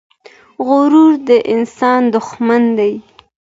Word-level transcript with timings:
غرور 0.67 1.11
د 1.27 1.29
انسان 1.53 2.01
دښمن 2.15 2.63
دی. 2.77 2.93